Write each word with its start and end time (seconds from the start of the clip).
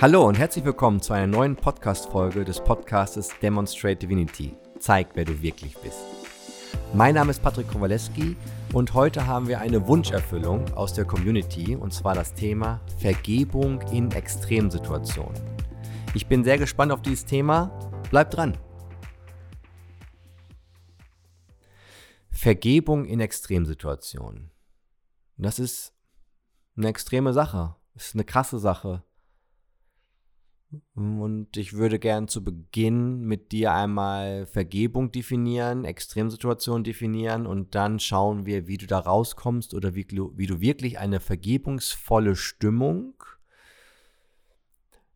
Hallo 0.00 0.28
und 0.28 0.38
herzlich 0.38 0.64
willkommen 0.64 1.02
zu 1.02 1.12
einer 1.12 1.26
neuen 1.26 1.56
Podcast-Folge 1.56 2.44
des 2.44 2.60
Podcastes 2.60 3.30
Demonstrate 3.42 3.96
Divinity. 3.96 4.56
Zeig, 4.78 5.08
wer 5.14 5.24
du 5.24 5.42
wirklich 5.42 5.76
bist. 5.78 5.98
Mein 6.94 7.16
Name 7.16 7.32
ist 7.32 7.42
Patrick 7.42 7.66
Kowaleski 7.66 8.36
und 8.72 8.94
heute 8.94 9.26
haben 9.26 9.48
wir 9.48 9.58
eine 9.58 9.88
Wunscherfüllung 9.88 10.72
aus 10.74 10.92
der 10.92 11.04
Community 11.04 11.74
und 11.74 11.92
zwar 11.92 12.14
das 12.14 12.32
Thema 12.32 12.80
Vergebung 12.98 13.80
in 13.90 14.12
Extremsituationen. 14.12 15.34
Ich 16.14 16.28
bin 16.28 16.44
sehr 16.44 16.58
gespannt 16.58 16.92
auf 16.92 17.02
dieses 17.02 17.24
Thema. 17.24 17.76
Bleib 18.10 18.30
dran! 18.30 18.56
Vergebung 22.30 23.04
in 23.04 23.18
Extremsituationen. 23.18 24.52
Das 25.38 25.58
ist 25.58 25.92
eine 26.76 26.86
extreme 26.86 27.32
Sache. 27.32 27.74
Das 27.94 28.06
ist 28.06 28.14
eine 28.14 28.22
krasse 28.22 28.60
Sache. 28.60 29.02
Und 30.94 31.56
ich 31.56 31.72
würde 31.72 31.98
gern 31.98 32.28
zu 32.28 32.44
Beginn 32.44 33.20
mit 33.20 33.52
dir 33.52 33.72
einmal 33.72 34.46
Vergebung 34.46 35.10
definieren, 35.10 35.86
Extremsituation 35.86 36.84
definieren 36.84 37.46
und 37.46 37.74
dann 37.74 37.98
schauen 38.00 38.44
wir, 38.44 38.66
wie 38.66 38.76
du 38.76 38.86
da 38.86 38.98
rauskommst 38.98 39.72
oder 39.72 39.94
wie, 39.94 40.06
wie 40.10 40.46
du 40.46 40.60
wirklich 40.60 40.98
eine 40.98 41.20
vergebungsvolle 41.20 42.36
Stimmung 42.36 43.14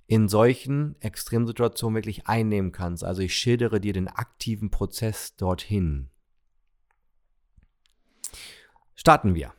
in 0.07 0.29
solchen 0.29 0.97
Extremsituationen 1.01 1.97
wirklich 1.97 2.27
einnehmen 2.27 2.73
kannst. 2.73 3.05
Also 3.05 3.21
ich 3.21 3.35
schildere 3.35 3.81
dir 3.81 3.93
den 3.93 4.09
aktiven 4.09 4.71
Prozess 4.71 5.37
dorthin. 5.37 6.09
Starten 8.95 9.35
wir. 9.35 9.53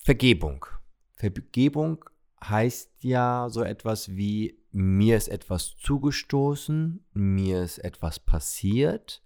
Vergebung. 0.00 0.66
Vergebung 1.14 2.04
heißt 2.48 3.04
ja 3.04 3.48
so 3.50 3.62
etwas 3.62 4.16
wie 4.16 4.58
mir 4.72 5.16
ist 5.16 5.28
etwas 5.28 5.76
zugestoßen, 5.78 7.04
mir 7.14 7.62
ist 7.62 7.78
etwas 7.78 8.20
passiert, 8.20 9.22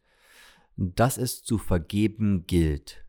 dass 0.76 1.18
es 1.18 1.42
zu 1.42 1.58
vergeben 1.58 2.46
gilt. 2.46 3.04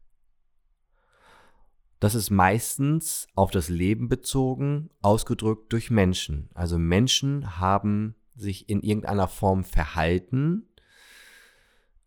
Das 1.99 2.15
ist 2.15 2.31
meistens 2.31 3.27
auf 3.35 3.51
das 3.51 3.69
Leben 3.69 4.09
bezogen, 4.09 4.89
ausgedrückt 5.03 5.71
durch 5.71 5.91
Menschen. 5.91 6.49
Also 6.55 6.79
Menschen 6.79 7.59
haben 7.59 8.15
sich 8.35 8.69
in 8.69 8.81
irgendeiner 8.81 9.27
Form 9.27 9.63
verhalten 9.63 10.67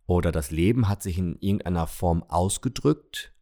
oder 0.06 0.32
das 0.32 0.50
Leben 0.50 0.88
hat 0.88 1.02
sich 1.02 1.16
in 1.16 1.36
irgendeiner 1.38 1.86
Form 1.86 2.24
ausgedrückt 2.24 3.32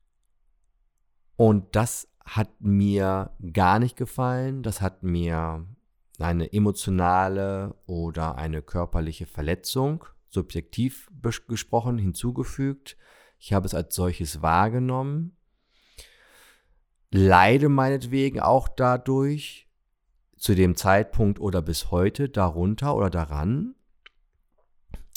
und 1.36 1.74
das 1.74 2.11
hat 2.24 2.60
mir 2.60 3.30
gar 3.52 3.78
nicht 3.78 3.96
gefallen, 3.96 4.62
das 4.62 4.80
hat 4.80 5.02
mir 5.02 5.66
eine 6.18 6.52
emotionale 6.52 7.74
oder 7.86 8.36
eine 8.36 8.62
körperliche 8.62 9.26
Verletzung, 9.26 10.04
subjektiv 10.28 11.10
gesprochen, 11.48 11.98
hinzugefügt. 11.98 12.96
Ich 13.38 13.52
habe 13.52 13.66
es 13.66 13.74
als 13.74 13.94
solches 13.94 14.40
wahrgenommen, 14.40 15.36
leide 17.10 17.68
meinetwegen 17.68 18.40
auch 18.40 18.68
dadurch, 18.68 19.68
zu 20.36 20.56
dem 20.56 20.74
Zeitpunkt 20.74 21.38
oder 21.38 21.62
bis 21.62 21.92
heute 21.92 22.28
darunter 22.28 22.96
oder 22.96 23.10
daran. 23.10 23.76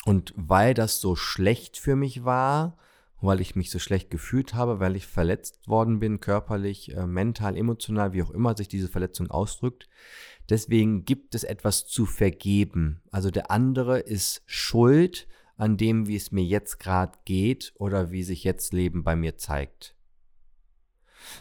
Und 0.06 0.34
weil 0.38 0.76
das 0.76 1.02
so 1.02 1.16
schlecht 1.16 1.78
für 1.78 1.96
mich 1.96 2.24
war, 2.24 2.78
weil 3.26 3.42
ich 3.42 3.56
mich 3.56 3.72
so 3.72 3.80
schlecht 3.80 4.10
gefühlt 4.10 4.54
habe, 4.54 4.80
weil 4.80 4.96
ich 4.96 5.08
verletzt 5.08 5.68
worden 5.68 6.00
bin, 6.00 6.20
körperlich, 6.20 6.96
äh, 6.96 7.06
mental, 7.08 7.58
emotional, 7.58 8.14
wie 8.14 8.24
auch 8.24 8.32
immer 8.32 8.56
sich 8.56 8.68
diese 8.68 8.90
Verletzung 8.90 9.32
ausdrückt, 9.32 9.88
Deswegen 10.50 11.06
gibt 11.06 11.34
es 11.34 11.44
etwas 11.44 11.88
zu 11.88 12.06
vergeben. 12.06 13.02
Also 13.12 13.32
der 13.32 13.50
andere 13.50 14.00
ist 14.00 14.44
schuld 14.46 15.28
an 15.58 15.78
dem, 15.78 16.08
wie 16.08 16.16
es 16.16 16.32
mir 16.32 16.44
jetzt 16.44 16.80
gerade 16.80 17.18
geht 17.26 17.74
oder 17.78 18.12
wie 18.12 18.24
sich 18.24 18.44
jetzt 18.44 18.74
Leben 18.74 19.04
bei 19.04 19.16
mir 19.16 19.38
zeigt. 19.38 19.96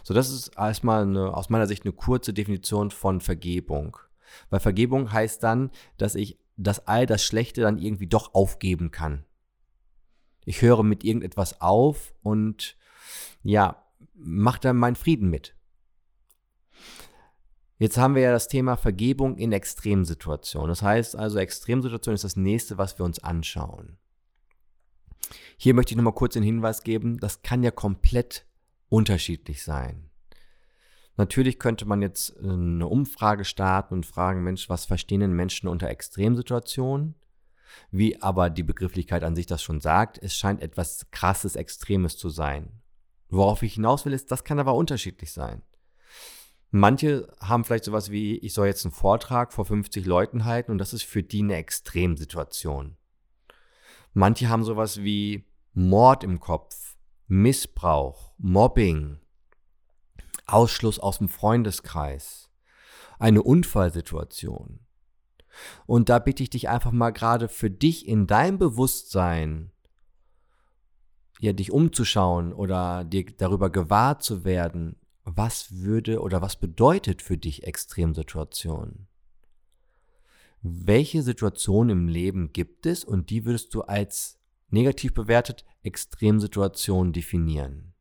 So, 0.02 0.14
das 0.14 0.30
ist 0.30 0.56
erstmal 0.56 1.02
eine, 1.02 1.36
aus 1.36 1.50
meiner 1.50 1.66
Sicht 1.66 1.84
eine 1.84 1.92
kurze 1.92 2.32
Definition 2.32 2.90
von 2.90 3.20
Vergebung. 3.20 3.98
Weil 4.48 4.60
Vergebung 4.60 5.12
heißt 5.12 5.42
dann, 5.42 5.70
dass 5.98 6.14
ich 6.14 6.38
das 6.56 6.86
all 6.86 7.04
das 7.04 7.22
Schlechte 7.22 7.60
dann 7.60 7.78
irgendwie 7.78 8.06
doch 8.06 8.34
aufgeben 8.34 8.90
kann. 8.90 9.24
Ich 10.44 10.62
höre 10.62 10.82
mit 10.82 11.04
irgendetwas 11.04 11.60
auf 11.60 12.14
und 12.22 12.76
ja, 13.42 13.82
mach 14.14 14.58
dann 14.58 14.76
meinen 14.76 14.96
Frieden 14.96 15.30
mit. 15.30 15.54
Jetzt 17.78 17.98
haben 17.98 18.14
wir 18.14 18.22
ja 18.22 18.32
das 18.32 18.48
Thema 18.48 18.76
Vergebung 18.76 19.36
in 19.36 19.52
Extremsituationen. 19.52 20.68
Das 20.68 20.82
heißt 20.82 21.16
also, 21.16 21.38
Extremsituation 21.38 22.14
ist 22.14 22.24
das 22.24 22.36
nächste, 22.36 22.78
was 22.78 22.98
wir 22.98 23.04
uns 23.04 23.22
anschauen. 23.22 23.98
Hier 25.56 25.74
möchte 25.74 25.92
ich 25.92 25.96
nochmal 25.96 26.14
kurz 26.14 26.34
den 26.34 26.42
Hinweis 26.42 26.82
geben, 26.82 27.18
das 27.18 27.42
kann 27.42 27.62
ja 27.62 27.70
komplett 27.70 28.46
unterschiedlich 28.88 29.62
sein. 29.64 30.10
Natürlich 31.16 31.58
könnte 31.58 31.84
man 31.86 32.02
jetzt 32.02 32.36
eine 32.38 32.86
Umfrage 32.86 33.44
starten 33.44 33.94
und 33.94 34.06
fragen, 34.06 34.42
Mensch, 34.42 34.68
was 34.68 34.84
verstehen 34.84 35.20
denn 35.20 35.32
Menschen 35.32 35.68
unter 35.68 35.88
Extremsituationen? 35.88 37.14
Wie 37.90 38.20
aber 38.22 38.50
die 38.50 38.62
Begrifflichkeit 38.62 39.22
an 39.24 39.34
sich 39.34 39.46
das 39.46 39.62
schon 39.62 39.80
sagt, 39.80 40.18
es 40.18 40.36
scheint 40.36 40.62
etwas 40.62 41.10
krasses, 41.10 41.56
Extremes 41.56 42.16
zu 42.16 42.28
sein. 42.28 42.82
Worauf 43.28 43.62
ich 43.62 43.74
hinaus 43.74 44.04
will, 44.04 44.12
ist, 44.12 44.30
das 44.30 44.44
kann 44.44 44.58
aber 44.58 44.74
unterschiedlich 44.74 45.32
sein. 45.32 45.62
Manche 46.70 47.32
haben 47.40 47.64
vielleicht 47.64 47.84
sowas 47.84 48.10
wie, 48.10 48.38
ich 48.38 48.52
soll 48.52 48.66
jetzt 48.66 48.84
einen 48.84 48.92
Vortrag 48.92 49.52
vor 49.52 49.64
50 49.64 50.06
Leuten 50.06 50.44
halten 50.44 50.72
und 50.72 50.78
das 50.78 50.92
ist 50.92 51.04
für 51.04 51.22
die 51.22 51.42
eine 51.42 51.54
Extremsituation. 51.54 52.96
Manche 54.12 54.48
haben 54.48 54.64
sowas 54.64 55.02
wie 55.02 55.44
Mord 55.72 56.24
im 56.24 56.40
Kopf, 56.40 56.96
Missbrauch, 57.26 58.34
Mobbing, 58.38 59.20
Ausschluss 60.46 60.98
aus 60.98 61.18
dem 61.18 61.28
Freundeskreis, 61.28 62.50
eine 63.18 63.42
Unfallsituation. 63.42 64.80
Und 65.86 66.08
da 66.08 66.18
bitte 66.18 66.42
ich 66.42 66.50
dich 66.50 66.68
einfach 66.68 66.92
mal 66.92 67.10
gerade 67.10 67.48
für 67.48 67.70
dich 67.70 68.06
in 68.06 68.26
deinem 68.26 68.58
Bewusstsein, 68.58 69.70
ja, 71.40 71.52
dich 71.52 71.72
umzuschauen 71.72 72.52
oder 72.52 73.04
dir 73.04 73.24
darüber 73.36 73.70
gewahr 73.70 74.18
zu 74.18 74.44
werden, 74.44 74.96
was 75.24 75.72
würde 75.72 76.20
oder 76.20 76.42
was 76.42 76.56
bedeutet 76.56 77.22
für 77.22 77.36
dich 77.36 77.64
Extremsituation? 77.64 79.06
Welche 80.62 81.22
Situation 81.22 81.90
im 81.90 82.08
Leben 82.08 82.52
gibt 82.52 82.86
es 82.86 83.04
und 83.04 83.30
die 83.30 83.44
würdest 83.44 83.74
du 83.74 83.82
als 83.82 84.38
negativ 84.70 85.12
bewertet 85.12 85.64
Extremsituation 85.82 87.12
definieren? 87.12 87.93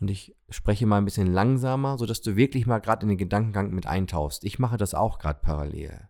Und 0.00 0.10
ich 0.10 0.34
spreche 0.48 0.86
mal 0.86 0.98
ein 0.98 1.04
bisschen 1.04 1.32
langsamer, 1.32 1.98
sodass 1.98 2.20
du 2.20 2.36
wirklich 2.36 2.66
mal 2.66 2.80
gerade 2.80 3.02
in 3.02 3.08
den 3.08 3.18
Gedankengang 3.18 3.70
mit 3.70 3.86
eintauchst. 3.86 4.44
Ich 4.44 4.58
mache 4.58 4.76
das 4.76 4.94
auch 4.94 5.18
gerade 5.18 5.40
parallel. 5.40 6.08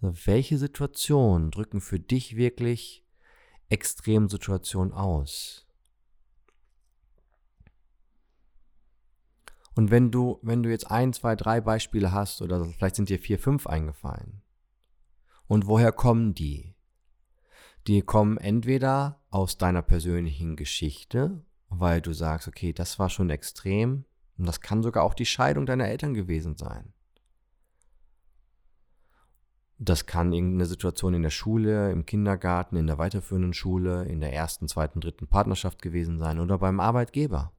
Also 0.00 0.26
welche 0.26 0.58
Situationen 0.58 1.50
drücken 1.50 1.80
für 1.80 2.00
dich 2.00 2.36
wirklich 2.36 3.04
Extremsituation 3.68 4.92
aus? 4.92 5.66
Und 9.74 9.90
wenn 9.90 10.10
du, 10.10 10.38
wenn 10.42 10.62
du 10.62 10.70
jetzt 10.70 10.90
ein, 10.90 11.12
zwei, 11.12 11.36
drei 11.36 11.60
Beispiele 11.60 12.12
hast 12.12 12.42
oder 12.42 12.64
vielleicht 12.64 12.96
sind 12.96 13.08
dir 13.08 13.18
vier, 13.18 13.38
fünf 13.38 13.66
eingefallen. 13.66 14.42
Und 15.46 15.66
woher 15.66 15.92
kommen 15.92 16.34
die? 16.34 16.74
Die 17.86 18.02
kommen 18.02 18.36
entweder 18.36 19.20
aus 19.30 19.58
deiner 19.58 19.82
persönlichen 19.82 20.56
Geschichte, 20.56 21.44
weil 21.70 22.00
du 22.00 22.12
sagst, 22.12 22.48
okay, 22.48 22.72
das 22.72 22.98
war 22.98 23.08
schon 23.08 23.30
extrem 23.30 24.04
und 24.36 24.46
das 24.46 24.60
kann 24.60 24.82
sogar 24.82 25.04
auch 25.04 25.14
die 25.14 25.26
Scheidung 25.26 25.66
deiner 25.66 25.88
Eltern 25.88 26.14
gewesen 26.14 26.56
sein. 26.56 26.92
Das 29.78 30.04
kann 30.04 30.32
irgendeine 30.32 30.66
Situation 30.66 31.14
in 31.14 31.22
der 31.22 31.30
Schule, 31.30 31.90
im 31.90 32.04
Kindergarten, 32.04 32.76
in 32.76 32.86
der 32.86 32.98
weiterführenden 32.98 33.54
Schule, 33.54 34.04
in 34.04 34.20
der 34.20 34.34
ersten, 34.34 34.68
zweiten, 34.68 35.00
dritten 35.00 35.26
Partnerschaft 35.26 35.80
gewesen 35.80 36.18
sein 36.18 36.38
oder 36.38 36.58
beim 36.58 36.80
Arbeitgeber. 36.80 37.52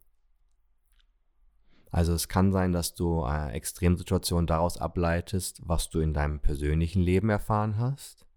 Also 1.90 2.14
es 2.14 2.28
kann 2.28 2.52
sein, 2.52 2.72
dass 2.72 2.94
du 2.94 3.26
äh, 3.26 3.52
Extremsituationen 3.52 4.46
daraus 4.46 4.78
ableitest, 4.78 5.62
was 5.66 5.90
du 5.90 6.00
in 6.00 6.14
deinem 6.14 6.40
persönlichen 6.40 7.02
Leben 7.02 7.30
erfahren 7.30 7.78
hast. 7.80 8.28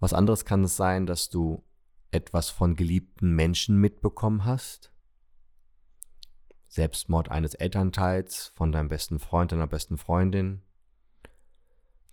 Was 0.00 0.12
anderes 0.12 0.44
kann 0.44 0.64
es 0.64 0.76
sein, 0.76 1.06
dass 1.06 1.30
du 1.30 1.62
etwas 2.12 2.50
von 2.50 2.76
geliebten 2.76 3.34
Menschen 3.34 3.76
mitbekommen 3.76 4.44
hast. 4.44 4.92
Selbstmord 6.68 7.30
eines 7.30 7.54
Elternteils, 7.54 8.52
von 8.54 8.72
deinem 8.72 8.88
besten 8.88 9.18
Freund, 9.18 9.52
deiner 9.52 9.66
besten 9.66 9.98
Freundin. 9.98 10.62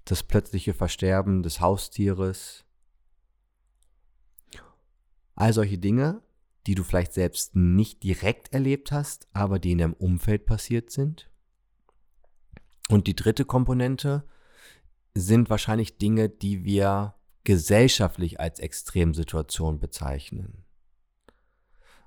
Das 0.05 0.23
plötzliche 0.23 0.73
Versterben 0.73 1.43
des 1.43 1.61
Haustieres. 1.61 2.65
All 5.35 5.53
solche 5.53 5.77
Dinge 5.77 6.21
die 6.69 6.75
du 6.75 6.83
vielleicht 6.83 7.13
selbst 7.13 7.55
nicht 7.55 8.03
direkt 8.03 8.53
erlebt 8.53 8.91
hast, 8.91 9.27
aber 9.33 9.57
die 9.57 9.71
in 9.71 9.79
deinem 9.79 9.93
Umfeld 9.93 10.45
passiert 10.45 10.91
sind. 10.91 11.27
Und 12.89 13.07
die 13.07 13.15
dritte 13.15 13.43
Komponente 13.43 14.23
sind 15.15 15.49
wahrscheinlich 15.49 15.97
Dinge, 15.97 16.29
die 16.29 16.63
wir 16.63 17.15
gesellschaftlich 17.43 18.39
als 18.39 18.59
Extremsituation 18.59 19.79
bezeichnen. 19.79 20.65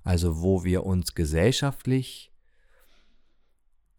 Also 0.05 0.43
wo 0.43 0.65
wir 0.65 0.85
uns 0.85 1.15
gesellschaftlich, 1.15 2.33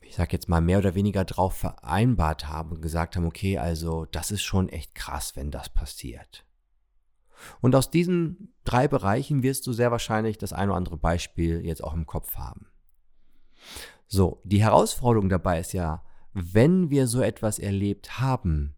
ich 0.01 0.15
sage 0.15 0.33
jetzt 0.33 0.49
mal 0.49 0.61
mehr 0.61 0.79
oder 0.79 0.95
weniger 0.95 1.23
drauf 1.25 1.55
vereinbart 1.55 2.47
haben 2.47 2.71
und 2.71 2.81
gesagt 2.81 3.15
haben, 3.15 3.25
okay, 3.25 3.57
also 3.57 4.05
das 4.05 4.31
ist 4.31 4.43
schon 4.43 4.69
echt 4.69 4.95
krass, 4.95 5.35
wenn 5.35 5.49
das 5.49 5.69
passiert. 5.69 6.45
Und 7.61 7.75
aus 7.75 7.89
diesen 7.89 8.53
drei 8.63 8.87
Bereichen 8.87 9.43
wirst 9.43 9.67
du 9.67 9.73
sehr 9.73 9.91
wahrscheinlich 9.91 10.37
das 10.37 10.53
ein 10.53 10.69
oder 10.69 10.77
andere 10.77 10.97
Beispiel 10.97 11.65
jetzt 11.65 11.83
auch 11.83 11.93
im 11.93 12.05
Kopf 12.05 12.35
haben. 12.35 12.67
So, 14.07 14.41
die 14.43 14.61
Herausforderung 14.61 15.29
dabei 15.29 15.59
ist 15.59 15.73
ja, 15.73 16.03
wenn 16.33 16.89
wir 16.89 17.07
so 17.07 17.21
etwas 17.21 17.59
erlebt 17.59 18.19
haben, 18.19 18.75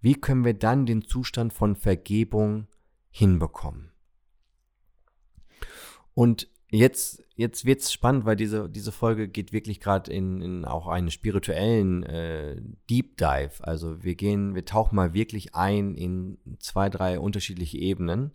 wie 0.00 0.14
können 0.14 0.44
wir 0.44 0.54
dann 0.54 0.86
den 0.86 1.02
Zustand 1.02 1.52
von 1.52 1.76
Vergebung 1.76 2.66
hinbekommen? 3.10 3.90
Und 6.14 6.48
jetzt, 6.70 7.22
jetzt 7.36 7.64
wird 7.64 7.80
es 7.80 7.92
spannend, 7.92 8.24
weil 8.24 8.36
diese, 8.36 8.68
diese 8.68 8.92
Folge 8.92 9.28
geht 9.28 9.52
wirklich 9.52 9.80
gerade 9.80 10.12
in, 10.12 10.40
in 10.40 10.64
auch 10.64 10.86
einen 10.86 11.10
spirituellen 11.10 12.02
äh, 12.04 12.60
Deep 12.88 13.16
Dive. 13.16 13.52
Also 13.60 14.02
wir 14.02 14.14
gehen, 14.14 14.54
wir 14.54 14.64
tauchen 14.64 14.96
mal 14.96 15.14
wirklich 15.14 15.54
ein 15.54 15.94
in 15.94 16.38
zwei, 16.58 16.88
drei 16.88 17.18
unterschiedliche 17.18 17.78
Ebenen. 17.78 18.32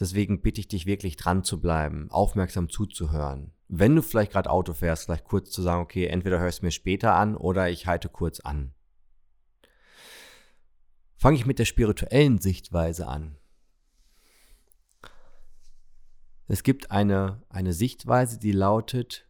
Deswegen 0.00 0.40
bitte 0.40 0.60
ich 0.60 0.68
dich 0.68 0.86
wirklich 0.86 1.16
dran 1.16 1.44
zu 1.44 1.60
bleiben, 1.60 2.10
aufmerksam 2.10 2.70
zuzuhören. 2.70 3.52
Wenn 3.68 3.94
du 3.94 4.02
vielleicht 4.02 4.32
gerade 4.32 4.50
Auto 4.50 4.72
fährst, 4.72 5.04
vielleicht 5.04 5.24
kurz 5.24 5.50
zu 5.50 5.62
sagen, 5.62 5.82
okay, 5.82 6.06
entweder 6.06 6.38
hörst 6.38 6.62
du 6.62 6.66
mir 6.66 6.72
später 6.72 7.14
an 7.14 7.36
oder 7.36 7.70
ich 7.70 7.86
halte 7.86 8.08
kurz 8.08 8.40
an. 8.40 8.72
Fange 11.22 11.36
ich 11.36 11.46
mit 11.46 11.60
der 11.60 11.66
spirituellen 11.66 12.38
Sichtweise 12.40 13.06
an. 13.06 13.36
Es 16.48 16.64
gibt 16.64 16.90
eine, 16.90 17.44
eine 17.48 17.74
Sichtweise, 17.74 18.40
die 18.40 18.50
lautet, 18.50 19.24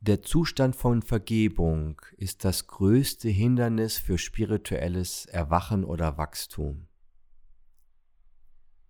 der 0.00 0.22
Zustand 0.22 0.74
von 0.74 1.02
Vergebung 1.02 2.00
ist 2.16 2.46
das 2.46 2.68
größte 2.68 3.28
Hindernis 3.28 3.98
für 3.98 4.16
spirituelles 4.16 5.26
Erwachen 5.26 5.84
oder 5.84 6.16
Wachstum. 6.16 6.88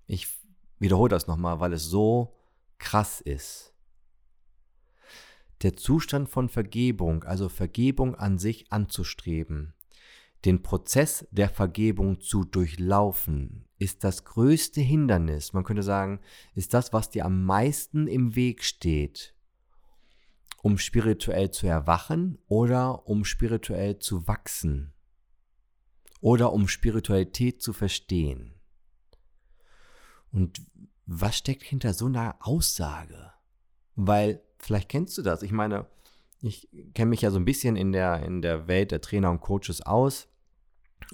Ich 0.06 0.28
wiederhole 0.78 1.10
das 1.10 1.26
nochmal, 1.26 1.58
weil 1.58 1.72
es 1.72 1.86
so 1.86 2.36
krass 2.78 3.20
ist. 3.20 3.74
Der 5.62 5.76
Zustand 5.76 6.28
von 6.28 6.48
Vergebung, 6.48 7.24
also 7.24 7.48
Vergebung 7.48 8.14
an 8.14 8.38
sich 8.38 8.70
anzustreben, 8.70 9.74
den 10.44 10.62
Prozess 10.62 11.26
der 11.30 11.48
Vergebung 11.48 12.20
zu 12.20 12.44
durchlaufen, 12.44 13.64
ist 13.78 14.04
das 14.04 14.24
größte 14.24 14.80
Hindernis, 14.80 15.52
man 15.52 15.64
könnte 15.64 15.82
sagen, 15.82 16.20
ist 16.54 16.74
das, 16.74 16.92
was 16.92 17.10
dir 17.10 17.24
am 17.24 17.44
meisten 17.44 18.06
im 18.06 18.34
Weg 18.34 18.64
steht, 18.64 19.34
um 20.62 20.78
spirituell 20.78 21.50
zu 21.50 21.66
erwachen 21.66 22.38
oder 22.46 23.06
um 23.06 23.24
spirituell 23.24 23.98
zu 23.98 24.26
wachsen 24.26 24.92
oder 26.20 26.52
um 26.52 26.68
Spiritualität 26.68 27.60
zu 27.60 27.72
verstehen. 27.72 28.54
Und 30.32 30.62
was 31.04 31.36
steckt 31.36 31.64
hinter 31.64 31.92
so 31.92 32.06
einer 32.06 32.36
Aussage? 32.40 33.32
Weil, 33.96 34.42
vielleicht 34.58 34.88
kennst 34.88 35.18
du 35.18 35.22
das. 35.22 35.42
Ich 35.42 35.52
meine, 35.52 35.86
ich 36.40 36.68
kenne 36.94 37.10
mich 37.10 37.22
ja 37.22 37.30
so 37.30 37.38
ein 37.38 37.44
bisschen 37.44 37.76
in 37.76 37.92
der, 37.92 38.22
in 38.24 38.40
der 38.40 38.66
Welt 38.66 38.92
der 38.92 39.00
Trainer 39.00 39.30
und 39.30 39.40
Coaches 39.40 39.82
aus. 39.82 40.28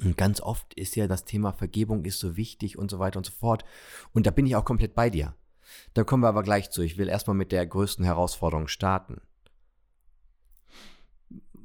Und 0.02 0.16
ganz 0.16 0.40
oft 0.40 0.74
ist 0.74 0.96
ja 0.96 1.06
das 1.06 1.24
Thema 1.24 1.52
Vergebung 1.52 2.04
ist 2.04 2.20
so 2.20 2.36
wichtig 2.36 2.78
und 2.78 2.90
so 2.90 2.98
weiter 2.98 3.18
und 3.18 3.26
so 3.26 3.32
fort. 3.32 3.64
Und 4.12 4.26
da 4.26 4.30
bin 4.30 4.46
ich 4.46 4.56
auch 4.56 4.64
komplett 4.64 4.94
bei 4.94 5.10
dir. 5.10 5.34
Da 5.94 6.04
kommen 6.04 6.22
wir 6.22 6.28
aber 6.28 6.42
gleich 6.42 6.70
zu. 6.70 6.82
Ich 6.82 6.98
will 6.98 7.08
erstmal 7.08 7.36
mit 7.36 7.52
der 7.52 7.66
größten 7.66 8.04
Herausforderung 8.04 8.68
starten. 8.68 9.20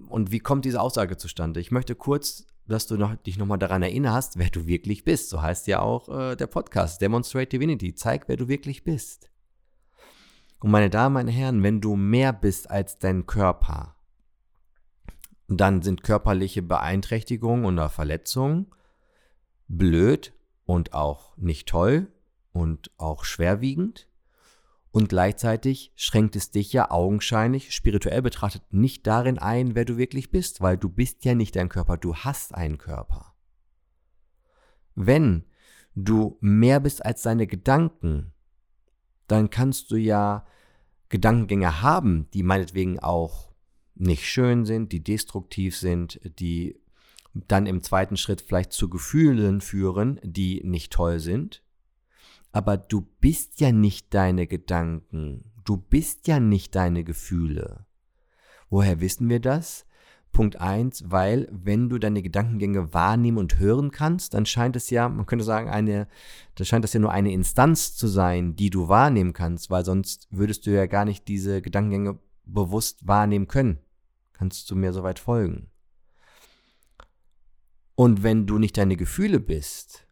Und 0.07 0.31
wie 0.31 0.39
kommt 0.39 0.65
diese 0.65 0.81
Aussage 0.81 1.17
zustande? 1.17 1.59
Ich 1.59 1.71
möchte 1.71 1.95
kurz, 1.95 2.45
dass 2.67 2.87
du 2.87 2.97
noch, 2.97 3.15
dich 3.15 3.37
nochmal 3.37 3.59
daran 3.59 3.83
erinnerst, 3.83 4.37
wer 4.37 4.49
du 4.49 4.65
wirklich 4.65 5.03
bist. 5.03 5.29
So 5.29 5.41
heißt 5.41 5.67
ja 5.67 5.81
auch 5.81 6.09
äh, 6.09 6.35
der 6.35 6.47
Podcast 6.47 7.01
Demonstrate 7.01 7.47
Divinity. 7.47 7.95
Zeig, 7.95 8.27
wer 8.27 8.37
du 8.37 8.47
wirklich 8.47 8.83
bist. 8.83 9.29
Und 10.59 10.71
meine 10.71 10.89
Damen, 10.89 11.13
meine 11.13 11.31
Herren, 11.31 11.61
wenn 11.61 11.81
du 11.81 11.95
mehr 11.95 12.31
bist 12.31 12.69
als 12.71 12.97
dein 12.97 13.25
Körper, 13.25 13.92
dann 15.57 15.81
sind 15.81 16.03
körperliche 16.03 16.61
Beeinträchtigungen 16.61 17.65
oder 17.65 17.89
Verletzungen 17.89 18.67
blöd 19.67 20.33
und 20.65 20.93
auch 20.93 21.35
nicht 21.37 21.67
toll 21.67 22.07
und 22.51 22.91
auch 22.97 23.23
schwerwiegend. 23.23 24.07
Und 24.91 25.09
gleichzeitig 25.09 25.91
schränkt 25.95 26.35
es 26.35 26.51
dich 26.51 26.71
ja 26.71 26.91
augenscheinlich, 26.91 27.73
spirituell 27.73 28.21
betrachtet, 28.21 28.61
nicht 28.71 29.07
darin 29.07 29.39
ein, 29.39 29.73
wer 29.73 29.85
du 29.85 29.97
wirklich 29.97 30.29
bist, 30.29 30.61
weil 30.61 30.77
du 30.77 30.87
bist 30.87 31.25
ja 31.25 31.33
nicht 31.33 31.55
dein 31.55 31.69
Körper, 31.69 31.97
du 31.97 32.15
hast 32.15 32.53
einen 32.53 32.77
Körper. 32.77 33.33
Wenn 34.93 35.45
du 35.95 36.37
mehr 36.41 36.79
bist 36.79 37.03
als 37.03 37.23
deine 37.23 37.47
Gedanken, 37.47 38.33
dann 39.27 39.49
kannst 39.49 39.89
du 39.89 39.95
ja 39.95 40.45
Gedankengänge 41.09 41.81
haben, 41.81 42.29
die 42.31 42.43
meinetwegen 42.43 42.99
auch 42.99 43.52
nicht 43.95 44.25
schön 44.25 44.65
sind, 44.65 44.91
die 44.91 45.03
destruktiv 45.03 45.77
sind, 45.77 46.19
die 46.39 46.79
dann 47.33 47.65
im 47.65 47.81
zweiten 47.81 48.17
Schritt 48.17 48.41
vielleicht 48.41 48.73
zu 48.73 48.89
Gefühlen 48.89 49.61
führen, 49.61 50.19
die 50.23 50.61
nicht 50.63 50.91
toll 50.93 51.19
sind. 51.19 51.63
Aber 52.51 52.77
du 52.77 53.07
bist 53.19 53.59
ja 53.59 53.71
nicht 53.71 54.13
deine 54.13 54.45
Gedanken, 54.45 55.51
du 55.63 55.77
bist 55.77 56.27
ja 56.27 56.39
nicht 56.39 56.75
deine 56.75 57.03
Gefühle. 57.03 57.85
Woher 58.69 59.01
wissen 59.01 59.29
wir 59.29 59.39
das? 59.39 59.85
Punkt 60.31 60.59
1, 60.59 61.11
weil 61.11 61.47
wenn 61.51 61.89
du 61.89 61.99
deine 61.99 62.23
Gedankengänge 62.23 62.91
wahrnehmen 62.93 63.37
und 63.37 63.59
hören 63.59 63.91
kannst, 63.91 64.33
dann 64.33 64.47
scheint 64.47 64.75
es 64.75 64.89
ja, 64.89 65.07
man 65.07 65.27
könnte 65.27 65.45
sagen, 65.45 65.69
eine, 65.69 66.07
dann 66.55 66.65
scheint 66.65 66.83
das 66.83 66.93
ja 66.93 66.99
nur 66.99 67.11
eine 67.11 67.31
Instanz 67.31 67.95
zu 67.95 68.07
sein, 68.07 68.55
die 68.55 68.71
du 68.71 68.87
wahrnehmen 68.87 69.33
kannst, 69.33 69.69
weil 69.69 69.85
sonst 69.85 70.27
würdest 70.31 70.65
du 70.65 70.71
ja 70.71 70.87
gar 70.87 71.05
nicht 71.05 71.27
diese 71.27 71.61
Gedankengänge 71.61 72.17
bewusst 72.45 73.07
wahrnehmen 73.07 73.47
können. 73.47 73.79
Kannst 74.33 74.69
du 74.69 74.75
mir 74.75 74.93
soweit 74.93 75.19
folgen? 75.19 75.69
Und 77.95 78.23
wenn 78.23 78.47
du 78.47 78.57
nicht 78.57 78.77
deine 78.77 78.97
Gefühle 78.97 79.39
bist, 79.39 80.05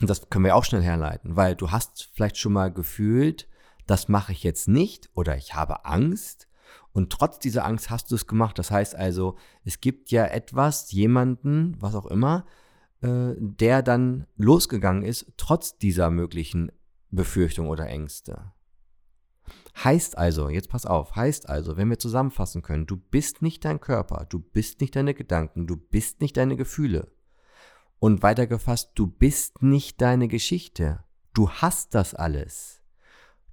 und 0.00 0.10
das 0.10 0.28
können 0.28 0.44
wir 0.44 0.56
auch 0.56 0.64
schnell 0.64 0.82
herleiten, 0.82 1.36
weil 1.36 1.54
du 1.54 1.70
hast 1.70 2.10
vielleicht 2.12 2.36
schon 2.36 2.52
mal 2.52 2.72
gefühlt, 2.72 3.48
das 3.86 4.08
mache 4.08 4.32
ich 4.32 4.42
jetzt 4.42 4.68
nicht 4.68 5.10
oder 5.14 5.36
ich 5.36 5.54
habe 5.54 5.84
Angst 5.84 6.48
und 6.92 7.10
trotz 7.10 7.38
dieser 7.38 7.64
Angst 7.64 7.90
hast 7.90 8.10
du 8.10 8.14
es 8.14 8.26
gemacht. 8.26 8.58
Das 8.58 8.70
heißt 8.70 8.94
also, 8.94 9.36
es 9.64 9.80
gibt 9.80 10.10
ja 10.10 10.26
etwas, 10.26 10.92
jemanden, 10.92 11.76
was 11.80 11.94
auch 11.94 12.06
immer, 12.06 12.44
äh, 13.00 13.34
der 13.38 13.82
dann 13.82 14.26
losgegangen 14.36 15.02
ist, 15.02 15.32
trotz 15.36 15.78
dieser 15.78 16.10
möglichen 16.10 16.70
Befürchtung 17.10 17.68
oder 17.68 17.86
Ängste. 17.86 18.52
Heißt 19.84 20.16
also, 20.16 20.48
jetzt 20.48 20.68
pass 20.68 20.86
auf, 20.86 21.16
heißt 21.16 21.48
also, 21.48 21.76
wenn 21.76 21.90
wir 21.90 21.98
zusammenfassen 21.98 22.62
können, 22.62 22.86
du 22.86 22.96
bist 22.96 23.42
nicht 23.42 23.64
dein 23.64 23.80
Körper, 23.80 24.26
du 24.28 24.38
bist 24.38 24.80
nicht 24.80 24.94
deine 24.94 25.14
Gedanken, 25.14 25.66
du 25.66 25.76
bist 25.76 26.20
nicht 26.20 26.36
deine 26.36 26.56
Gefühle. 26.56 27.10
Und 27.98 28.22
weitergefasst, 28.22 28.92
du 28.94 29.06
bist 29.06 29.62
nicht 29.62 30.00
deine 30.00 30.28
Geschichte. 30.28 31.02
Du 31.34 31.50
hast 31.50 31.94
das 31.94 32.14
alles. 32.14 32.82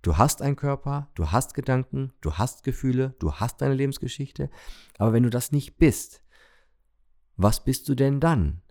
Du 0.02 0.18
hast 0.18 0.42
einen 0.42 0.56
Körper, 0.56 1.10
du 1.16 1.32
hast 1.32 1.54
Gedanken, 1.54 2.14
du 2.22 2.34
hast 2.34 2.64
Gefühle, 2.64 3.16
du 3.20 3.34
hast 3.34 3.62
deine 3.62 3.74
Lebensgeschichte. 3.74 4.50
Aber 4.98 5.14
wenn 5.14 5.24
du 5.24 5.30
das 5.30 5.52
nicht 5.52 5.78
bist, 5.78 6.24
was 7.38 7.64
bist 7.64 7.88
du 7.90 7.96
denn 7.96 8.20
dann? 8.20 8.62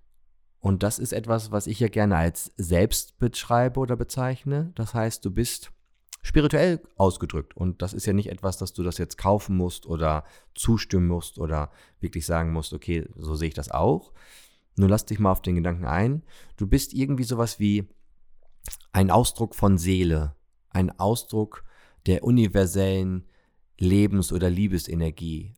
Und 0.60 0.82
das 0.82 0.98
ist 0.98 1.12
etwas, 1.12 1.50
was 1.50 1.66
ich 1.66 1.80
ja 1.80 1.88
gerne 1.88 2.16
als 2.16 2.52
selbst 2.56 3.18
beschreibe 3.18 3.80
oder 3.80 3.96
bezeichne. 3.96 4.72
Das 4.74 4.94
heißt, 4.94 5.24
du 5.24 5.30
bist 5.30 5.72
spirituell 6.28 6.82
ausgedrückt. 6.96 7.56
Und 7.56 7.80
das 7.80 7.94
ist 7.94 8.04
ja 8.04 8.12
nicht 8.12 8.28
etwas, 8.28 8.58
dass 8.58 8.74
du 8.74 8.82
das 8.82 8.98
jetzt 8.98 9.16
kaufen 9.16 9.56
musst 9.56 9.86
oder 9.86 10.24
zustimmen 10.54 11.08
musst 11.08 11.38
oder 11.38 11.72
wirklich 12.00 12.26
sagen 12.26 12.52
musst, 12.52 12.74
okay, 12.74 13.08
so 13.16 13.34
sehe 13.34 13.48
ich 13.48 13.54
das 13.54 13.70
auch. 13.70 14.12
Nur 14.76 14.90
lass 14.90 15.06
dich 15.06 15.18
mal 15.18 15.32
auf 15.32 15.40
den 15.40 15.56
Gedanken 15.56 15.86
ein. 15.86 16.22
Du 16.58 16.66
bist 16.66 16.92
irgendwie 16.92 17.24
sowas 17.24 17.58
wie 17.58 17.88
ein 18.92 19.10
Ausdruck 19.10 19.54
von 19.54 19.78
Seele, 19.78 20.36
ein 20.68 20.90
Ausdruck 20.98 21.64
der 22.04 22.22
universellen 22.24 23.24
Lebens- 23.78 24.32
oder 24.32 24.50
Liebesenergie. 24.50 25.54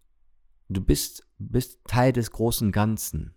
Du 0.68 0.80
bist, 0.80 1.26
bist 1.38 1.80
Teil 1.88 2.12
des 2.12 2.30
großen 2.30 2.70
Ganzen. 2.70 3.34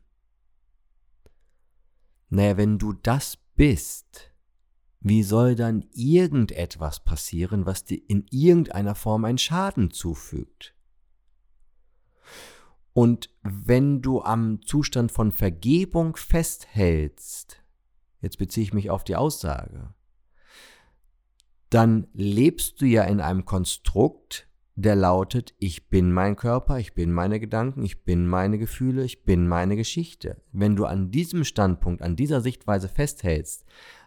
Naja, 2.29 2.57
wenn 2.57 2.77
du 2.77 2.93
das 2.93 3.37
bist, 3.55 4.32
wie 5.03 5.23
soll 5.23 5.55
dann 5.55 5.85
irgendetwas 5.93 7.03
passieren, 7.03 7.65
was 7.65 7.83
dir 7.83 8.01
in 8.07 8.25
irgendeiner 8.31 8.95
Form 8.95 9.25
einen 9.25 9.37
Schaden 9.37 9.91
zufügt? 9.91 10.73
Und 12.93 13.29
wenn 13.41 14.01
du 14.01 14.21
am 14.21 14.61
Zustand 14.61 15.11
von 15.11 15.31
Vergebung 15.31 16.15
festhältst, 16.15 17.61
jetzt 18.21 18.37
beziehe 18.37 18.63
ich 18.63 18.73
mich 18.73 18.89
auf 18.89 19.03
die 19.03 19.17
Aussage, 19.17 19.93
dann 21.69 22.07
lebst 22.13 22.79
du 22.79 22.85
ja 22.85 23.03
in 23.03 23.19
einem 23.19 23.45
Konstrukt, 23.45 24.47
der 24.75 24.95
lautet, 24.95 25.53
ich 25.59 25.89
bin 25.89 26.13
mein 26.13 26.35
Körper, 26.35 26.79
ich 26.79 26.93
bin 26.93 27.11
meine 27.11 27.39
Gedanken, 27.39 27.83
ich 27.83 28.03
bin 28.05 28.27
meine 28.27 28.57
Gefühle, 28.57 29.03
ich 29.03 29.23
bin 29.23 29.47
meine 29.47 29.75
Geschichte. 29.75 30.41
Wenn 30.51 30.75
du 30.75 30.85
an 30.85 31.11
diesem 31.11 31.43
Standpunkt, 31.43 32.01
an 32.01 32.15
dieser 32.15 32.41
Sichtweise 32.41 32.87
festhältst, 32.87 33.65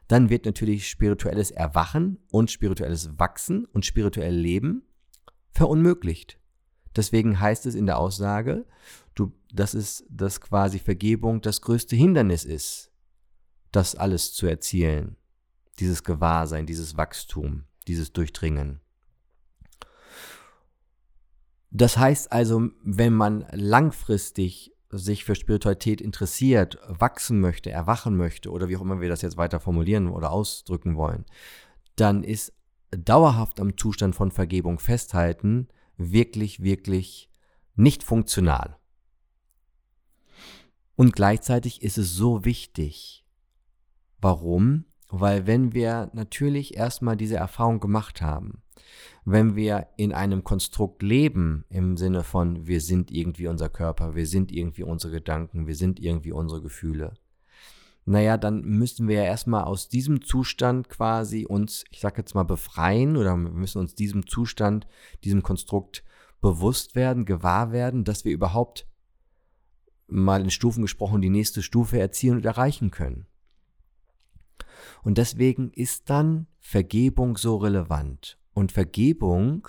dann 0.08 0.30
wird 0.30 0.44
natürlich 0.46 0.88
spirituelles 0.88 1.50
Erwachen 1.50 2.18
und 2.30 2.50
spirituelles 2.50 3.18
Wachsen 3.18 3.64
und 3.66 3.84
spirituell 3.84 4.34
Leben 4.34 4.82
verunmöglicht. 5.50 6.38
Deswegen 6.94 7.40
heißt 7.40 7.66
es 7.66 7.74
in 7.74 7.86
der 7.86 7.98
Aussage, 7.98 8.66
du, 9.14 9.32
dass 9.52 9.74
es, 9.74 10.04
dass 10.08 10.40
quasi 10.40 10.78
Vergebung 10.78 11.40
das 11.40 11.60
größte 11.60 11.96
Hindernis 11.96 12.44
ist, 12.44 12.90
das 13.72 13.94
alles 13.94 14.32
zu 14.32 14.46
erzielen. 14.46 15.16
Dieses 15.78 16.04
Gewahrsein, 16.04 16.66
dieses 16.66 16.96
Wachstum, 16.96 17.64
dieses 17.86 18.12
Durchdringen. 18.12 18.80
Das 21.70 21.98
heißt 21.98 22.32
also, 22.32 22.70
wenn 22.82 23.12
man 23.12 23.46
langfristig 23.52 24.72
sich 24.96 25.24
für 25.24 25.34
Spiritualität 25.34 26.00
interessiert, 26.00 26.78
wachsen 26.88 27.40
möchte, 27.40 27.70
erwachen 27.70 28.16
möchte 28.16 28.50
oder 28.50 28.68
wie 28.68 28.76
auch 28.76 28.82
immer 28.82 29.00
wir 29.00 29.08
das 29.08 29.22
jetzt 29.22 29.36
weiter 29.36 29.60
formulieren 29.60 30.08
oder 30.08 30.32
ausdrücken 30.32 30.96
wollen, 30.96 31.24
dann 31.96 32.22
ist 32.22 32.52
dauerhaft 32.90 33.60
am 33.60 33.76
Zustand 33.76 34.14
von 34.14 34.30
Vergebung 34.30 34.78
festhalten 34.78 35.68
wirklich, 35.96 36.62
wirklich 36.62 37.30
nicht 37.74 38.02
funktional. 38.02 38.76
Und 40.94 41.14
gleichzeitig 41.14 41.82
ist 41.82 41.98
es 41.98 42.14
so 42.14 42.44
wichtig. 42.44 43.26
Warum? 44.20 44.86
Weil 45.08 45.46
wenn 45.46 45.72
wir 45.72 46.10
natürlich 46.14 46.76
erstmal 46.76 47.16
diese 47.16 47.36
Erfahrung 47.36 47.80
gemacht 47.80 48.22
haben, 48.22 48.62
wenn 49.24 49.56
wir 49.56 49.88
in 49.96 50.12
einem 50.12 50.44
Konstrukt 50.44 51.02
leben, 51.02 51.64
im 51.68 51.96
Sinne 51.96 52.22
von, 52.22 52.66
wir 52.66 52.80
sind 52.80 53.10
irgendwie 53.10 53.48
unser 53.48 53.68
Körper, 53.68 54.14
wir 54.14 54.26
sind 54.26 54.52
irgendwie 54.52 54.84
unsere 54.84 55.12
Gedanken, 55.12 55.66
wir 55.66 55.76
sind 55.76 55.98
irgendwie 56.00 56.32
unsere 56.32 56.62
Gefühle, 56.62 57.14
naja, 58.08 58.36
dann 58.36 58.62
müssen 58.62 59.08
wir 59.08 59.16
ja 59.16 59.24
erstmal 59.24 59.64
aus 59.64 59.88
diesem 59.88 60.22
Zustand 60.22 60.88
quasi 60.88 61.44
uns, 61.44 61.84
ich 61.90 61.98
sag 61.98 62.16
jetzt 62.16 62.36
mal, 62.36 62.44
befreien 62.44 63.16
oder 63.16 63.36
wir 63.36 63.50
müssen 63.50 63.80
uns 63.80 63.96
diesem 63.96 64.28
Zustand, 64.28 64.86
diesem 65.24 65.42
Konstrukt 65.42 66.04
bewusst 66.40 66.94
werden, 66.94 67.24
gewahr 67.24 67.72
werden, 67.72 68.04
dass 68.04 68.24
wir 68.24 68.32
überhaupt 68.32 68.86
mal 70.06 70.40
in 70.40 70.50
Stufen 70.50 70.82
gesprochen 70.82 71.20
die 71.20 71.30
nächste 71.30 71.62
Stufe 71.62 71.98
erzielen 71.98 72.36
und 72.36 72.46
erreichen 72.46 72.92
können. 72.92 73.26
Und 75.02 75.18
deswegen 75.18 75.72
ist 75.72 76.08
dann 76.08 76.46
Vergebung 76.60 77.36
so 77.36 77.56
relevant. 77.56 78.38
Und 78.56 78.72
Vergebung 78.72 79.68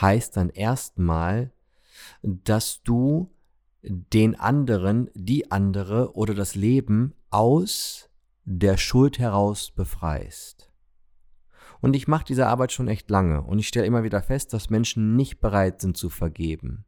heißt 0.00 0.36
dann 0.36 0.48
erstmal, 0.50 1.50
dass 2.22 2.84
du 2.84 3.34
den 3.82 4.38
anderen, 4.38 5.10
die 5.14 5.50
andere 5.50 6.14
oder 6.14 6.34
das 6.34 6.54
Leben 6.54 7.14
aus 7.30 8.08
der 8.44 8.76
Schuld 8.76 9.18
heraus 9.18 9.72
befreist. 9.72 10.70
Und 11.80 11.96
ich 11.96 12.06
mache 12.06 12.26
diese 12.26 12.46
Arbeit 12.46 12.70
schon 12.70 12.86
echt 12.86 13.10
lange 13.10 13.42
und 13.42 13.58
ich 13.58 13.66
stelle 13.66 13.86
immer 13.86 14.04
wieder 14.04 14.22
fest, 14.22 14.52
dass 14.52 14.70
Menschen 14.70 15.16
nicht 15.16 15.40
bereit 15.40 15.80
sind 15.80 15.96
zu 15.96 16.10
vergeben. 16.10 16.84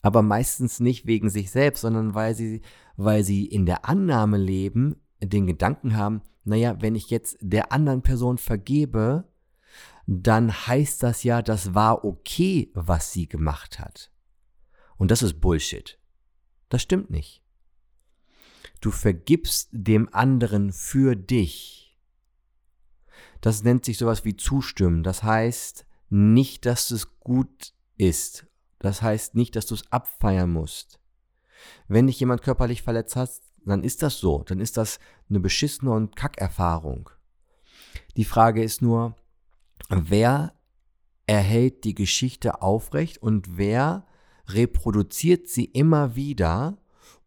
Aber 0.00 0.22
meistens 0.22 0.80
nicht 0.80 1.04
wegen 1.04 1.28
sich 1.28 1.50
selbst, 1.50 1.82
sondern 1.82 2.14
weil 2.14 2.34
sie, 2.34 2.62
weil 2.96 3.24
sie 3.24 3.44
in 3.44 3.66
der 3.66 3.84
Annahme 3.84 4.38
leben, 4.38 4.96
den 5.22 5.46
Gedanken 5.46 5.98
haben, 5.98 6.22
naja, 6.44 6.80
wenn 6.80 6.94
ich 6.94 7.10
jetzt 7.10 7.36
der 7.42 7.72
anderen 7.72 8.00
Person 8.00 8.38
vergebe, 8.38 9.30
dann 10.06 10.52
heißt 10.52 11.02
das 11.02 11.22
ja, 11.22 11.42
das 11.42 11.74
war 11.74 12.04
okay, 12.04 12.70
was 12.74 13.12
sie 13.12 13.28
gemacht 13.28 13.78
hat. 13.78 14.10
Und 14.96 15.10
das 15.10 15.22
ist 15.22 15.40
Bullshit. 15.40 15.98
Das 16.68 16.82
stimmt 16.82 17.10
nicht. 17.10 17.42
Du 18.80 18.90
vergibst 18.90 19.68
dem 19.72 20.12
anderen 20.12 20.72
für 20.72 21.14
dich. 21.14 21.98
Das 23.40 23.62
nennt 23.62 23.84
sich 23.84 23.98
sowas 23.98 24.24
wie 24.24 24.36
zustimmen. 24.36 25.02
Das 25.02 25.22
heißt 25.22 25.86
nicht, 26.10 26.66
dass 26.66 26.90
es 26.90 27.18
gut 27.20 27.74
ist. 27.96 28.46
Das 28.78 29.02
heißt 29.02 29.34
nicht, 29.34 29.54
dass 29.54 29.66
du 29.66 29.74
es 29.74 29.90
abfeiern 29.92 30.50
musst. 30.50 31.00
Wenn 31.86 32.08
dich 32.08 32.18
jemand 32.18 32.42
körperlich 32.42 32.82
verletzt 32.82 33.16
hat, 33.16 33.30
dann 33.64 33.84
ist 33.84 34.02
das 34.02 34.18
so. 34.18 34.42
Dann 34.42 34.60
ist 34.60 34.76
das 34.76 34.98
eine 35.28 35.40
beschissene 35.40 35.92
und 35.92 36.16
Kackerfahrung. 36.16 37.10
Die 38.16 38.24
Frage 38.24 38.62
ist 38.62 38.82
nur, 38.82 39.16
wer 39.88 40.54
erhält 41.26 41.84
die 41.84 41.94
Geschichte 41.94 42.62
aufrecht 42.62 43.18
und 43.18 43.56
wer 43.56 44.06
reproduziert 44.48 45.48
sie 45.48 45.64
immer 45.64 46.16
wieder, 46.16 46.78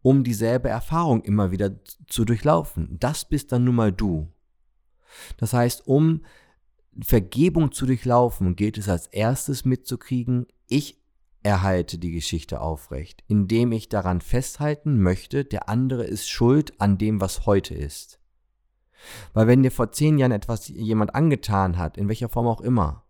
um 0.02 0.22
dieselbe 0.22 0.68
Erfahrung 0.68 1.22
immer 1.22 1.50
wieder 1.50 1.72
zu 2.06 2.24
durchlaufen. 2.24 2.96
Das 3.00 3.24
bist 3.24 3.52
dann 3.52 3.64
nun 3.64 3.74
mal 3.74 3.92
du. 3.92 4.28
Das 5.38 5.52
heißt, 5.52 5.86
um 5.86 6.24
Vergebung 7.00 7.72
zu 7.72 7.86
durchlaufen, 7.86 8.56
gilt 8.56 8.78
es 8.78 8.88
als 8.88 9.06
erstes 9.08 9.64
mitzukriegen, 9.64 10.46
ich 10.68 11.00
erhalte 11.42 11.98
die 11.98 12.10
Geschichte 12.10 12.60
aufrecht, 12.60 13.22
indem 13.28 13.72
ich 13.72 13.88
daran 13.88 14.20
festhalten 14.20 15.00
möchte, 15.00 15.44
der 15.44 15.68
andere 15.68 16.04
ist 16.04 16.28
schuld 16.28 16.80
an 16.80 16.98
dem, 16.98 17.20
was 17.20 17.46
heute 17.46 17.74
ist. 17.74 18.18
Weil 19.32 19.46
wenn 19.46 19.62
dir 19.62 19.70
vor 19.70 19.92
zehn 19.92 20.18
Jahren 20.18 20.32
etwas 20.32 20.68
jemand 20.68 21.14
angetan 21.14 21.78
hat, 21.78 21.96
in 21.96 22.08
welcher 22.08 22.28
Form 22.28 22.46
auch 22.46 22.60
immer, 22.60 23.04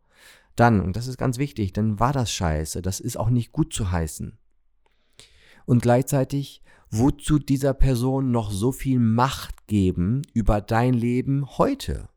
dann, 0.56 0.80
und 0.80 0.96
das 0.96 1.06
ist 1.06 1.18
ganz 1.18 1.38
wichtig, 1.38 1.72
dann 1.72 2.00
war 2.00 2.12
das 2.12 2.30
scheiße, 2.30 2.82
das 2.82 3.00
ist 3.00 3.16
auch 3.16 3.30
nicht 3.30 3.52
gut 3.52 3.72
zu 3.72 3.90
heißen. 3.90 4.38
Und 5.66 5.82
gleichzeitig, 5.82 6.62
wozu 6.90 7.38
dieser 7.38 7.74
Person 7.74 8.30
noch 8.30 8.50
so 8.50 8.72
viel 8.72 8.98
Macht 8.98 9.66
geben 9.66 10.22
über 10.32 10.60
dein 10.60 10.94
Leben 10.94 11.58
heute? 11.58 12.08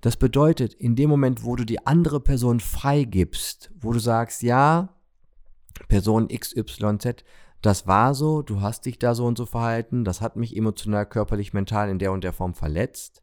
Das 0.00 0.16
bedeutet, 0.16 0.74
in 0.74 0.96
dem 0.96 1.08
Moment, 1.10 1.44
wo 1.44 1.56
du 1.56 1.64
die 1.64 1.86
andere 1.86 2.20
Person 2.20 2.60
freigibst, 2.60 3.70
wo 3.80 3.92
du 3.92 3.98
sagst, 3.98 4.42
ja, 4.42 4.94
Person 5.88 6.28
XYZ, 6.28 7.24
das 7.64 7.86
war 7.86 8.14
so, 8.14 8.42
du 8.42 8.60
hast 8.60 8.84
dich 8.84 8.98
da 8.98 9.14
so 9.14 9.24
und 9.24 9.38
so 9.38 9.46
verhalten, 9.46 10.04
das 10.04 10.20
hat 10.20 10.36
mich 10.36 10.54
emotional, 10.54 11.06
körperlich, 11.06 11.54
mental 11.54 11.88
in 11.88 11.98
der 11.98 12.12
und 12.12 12.22
der 12.22 12.34
Form 12.34 12.54
verletzt. 12.54 13.22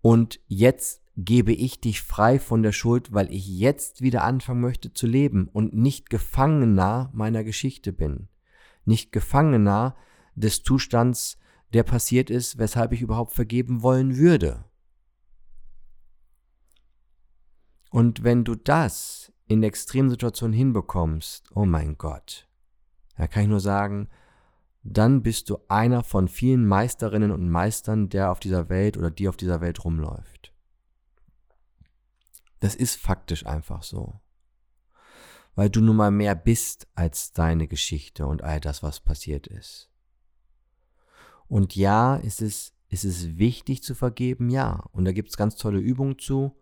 Und 0.00 0.38
jetzt 0.46 1.02
gebe 1.16 1.52
ich 1.52 1.80
dich 1.80 2.00
frei 2.00 2.38
von 2.38 2.62
der 2.62 2.70
Schuld, 2.70 3.12
weil 3.12 3.32
ich 3.32 3.48
jetzt 3.48 4.02
wieder 4.02 4.22
anfangen 4.22 4.60
möchte 4.60 4.92
zu 4.92 5.08
leben 5.08 5.48
und 5.48 5.74
nicht 5.74 6.10
Gefangener 6.10 7.10
meiner 7.12 7.42
Geschichte 7.42 7.92
bin. 7.92 8.28
Nicht 8.84 9.10
Gefangener 9.10 9.96
des 10.36 10.62
Zustands, 10.62 11.38
der 11.72 11.82
passiert 11.82 12.30
ist, 12.30 12.58
weshalb 12.58 12.92
ich 12.92 13.02
überhaupt 13.02 13.32
vergeben 13.32 13.82
wollen 13.82 14.16
würde. 14.16 14.64
Und 17.90 18.22
wenn 18.22 18.44
du 18.44 18.54
das 18.54 19.32
in 19.48 19.64
Extremsituationen 19.64 20.56
hinbekommst, 20.56 21.50
oh 21.54 21.64
mein 21.64 21.98
Gott, 21.98 22.48
da 23.18 23.26
kann 23.26 23.42
ich 23.42 23.48
nur 23.48 23.60
sagen, 23.60 24.08
dann 24.84 25.22
bist 25.22 25.50
du 25.50 25.58
einer 25.68 26.04
von 26.04 26.28
vielen 26.28 26.64
Meisterinnen 26.64 27.32
und 27.32 27.50
Meistern, 27.50 28.08
der 28.08 28.30
auf 28.30 28.40
dieser 28.40 28.68
Welt 28.68 28.96
oder 28.96 29.10
die 29.10 29.28
auf 29.28 29.36
dieser 29.36 29.60
Welt 29.60 29.84
rumläuft. 29.84 30.54
Das 32.60 32.74
ist 32.74 32.96
faktisch 32.96 33.44
einfach 33.44 33.82
so. 33.82 34.20
Weil 35.56 35.68
du 35.68 35.80
nun 35.80 35.96
mal 35.96 36.12
mehr 36.12 36.36
bist 36.36 36.86
als 36.94 37.32
deine 37.32 37.66
Geschichte 37.66 38.26
und 38.26 38.42
all 38.42 38.60
das, 38.60 38.84
was 38.84 39.00
passiert 39.00 39.48
ist. 39.48 39.90
Und 41.48 41.74
ja, 41.74 42.16
ist 42.16 42.40
es, 42.40 42.72
ist 42.88 43.04
es 43.04 43.36
wichtig 43.36 43.82
zu 43.82 43.96
vergeben? 43.96 44.48
Ja. 44.48 44.84
Und 44.92 45.04
da 45.04 45.12
gibt 45.12 45.30
es 45.30 45.36
ganz 45.36 45.56
tolle 45.56 45.80
Übungen 45.80 46.18
zu. 46.18 46.56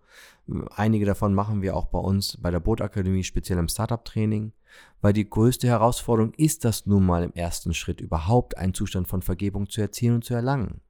Einige 0.74 1.04
davon 1.04 1.34
machen 1.34 1.62
wir 1.62 1.76
auch 1.76 1.86
bei 1.86 1.98
uns 1.98 2.36
bei 2.40 2.50
der 2.50 2.60
Bootakademie, 2.60 3.24
speziell 3.24 3.58
im 3.58 3.68
Startup-Training, 3.68 4.52
weil 5.00 5.12
die 5.12 5.28
größte 5.28 5.66
Herausforderung 5.66 6.32
ist 6.34 6.64
das 6.64 6.86
nun 6.86 7.04
mal 7.04 7.24
im 7.24 7.32
ersten 7.32 7.74
Schritt 7.74 8.00
überhaupt 8.00 8.56
einen 8.56 8.74
Zustand 8.74 9.08
von 9.08 9.22
Vergebung 9.22 9.68
zu 9.68 9.80
erzielen 9.80 10.16
und 10.16 10.24
zu 10.24 10.34
erlangen. 10.34 10.80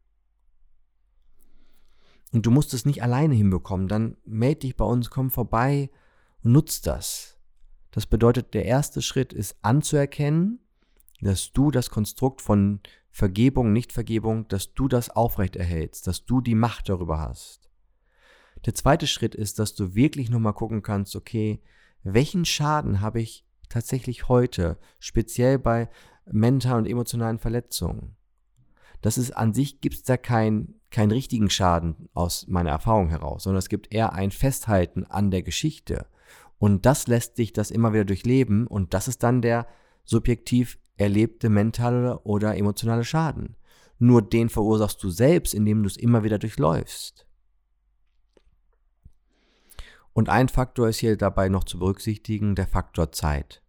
Und 2.33 2.45
du 2.45 2.50
musst 2.50 2.75
es 2.75 2.85
nicht 2.85 3.02
alleine 3.02 3.35
hinbekommen, 3.35 3.88
dann 3.88 4.16
melde 4.25 4.61
dich 4.61 4.76
bei 4.76 4.85
uns, 4.85 5.11
komm 5.11 5.30
vorbei 5.30 5.90
und 6.42 6.52
nutz 6.52 6.83
das. 6.83 7.38
Das 7.92 8.04
bedeutet, 8.04 8.52
der 8.52 8.66
erste 8.66 9.00
Schritt 9.00 9.33
ist 9.33 9.56
anzuerkennen, 9.62 10.61
dass 11.23 11.52
du 11.52 11.71
das 11.71 11.88
Konstrukt 11.88 12.42
von 12.42 12.80
Vergebung, 13.11 13.73
Nichtvergebung, 13.73 14.47
dass 14.49 14.75
du 14.75 14.88
das 14.88 15.09
aufrecht 15.09 15.56
erhältst, 15.56 16.06
dass 16.06 16.26
du 16.26 16.42
die 16.42 16.54
Macht 16.54 16.90
darüber 16.90 17.21
hast. 17.21 17.65
Der 18.66 18.75
zweite 18.75 19.06
Schritt 19.06 19.35
ist, 19.35 19.58
dass 19.58 19.75
du 19.75 19.94
wirklich 19.94 20.28
nochmal 20.28 20.52
gucken 20.52 20.82
kannst, 20.82 21.14
okay, 21.14 21.61
welchen 22.02 22.44
Schaden 22.44 23.00
habe 23.00 23.20
ich 23.20 23.46
tatsächlich 23.68 24.28
heute, 24.28 24.78
speziell 24.99 25.58
bei 25.58 25.88
mentalen 26.30 26.85
und 26.85 26.90
emotionalen 26.90 27.38
Verletzungen. 27.38 28.16
Das 29.02 29.18
ist 29.18 29.30
an 29.30 29.54
sich 29.54 29.80
gibt 29.80 29.94
es 29.94 30.02
da 30.02 30.16
keinen 30.16 30.80
keinen 30.90 31.11
richtigen 31.11 31.50
Schaden 31.50 32.08
aus 32.14 32.46
meiner 32.49 32.70
Erfahrung 32.70 33.08
heraus, 33.08 33.42
sondern 33.42 33.58
es 33.58 33.68
gibt 33.68 33.92
eher 33.92 34.12
ein 34.12 34.30
Festhalten 34.30 35.04
an 35.04 35.30
der 35.30 35.42
Geschichte. 35.42 36.06
Und 36.58 36.87
das 36.87 37.06
lässt 37.06 37.37
sich 37.37 37.52
das 37.52 37.70
immer 37.70 37.92
wieder 37.92 38.04
durchleben 38.04 38.66
und 38.66 38.94
das 38.94 39.08
ist 39.08 39.23
dann 39.23 39.42
der 39.42 39.66
subjektiv 40.04 40.78
erlebte 40.96 41.50
mentale 41.50 42.20
oder 42.20 42.56
emotionale 42.56 43.04
Schaden. 43.04 43.56
Nur 43.99 44.23
den 44.23 44.49
verursachst 44.49 45.02
du 45.02 45.11
selbst, 45.11 45.54
indem 45.54 45.82
du 45.82 45.88
es 45.88 45.96
immer 45.96 46.25
wieder 46.25 46.38
durchläufst. 46.38 47.25
Und 50.16 50.30
ein 50.30 50.49
Faktor 50.49 50.88
ist 50.88 51.00
hier 51.00 51.18
dabei 51.18 51.50
noch 51.50 51.64
zu 51.64 51.78
berücksichtigen, 51.78 52.54
der 52.54 52.66
Faktor 52.66 53.12
Zeit. 53.12 53.62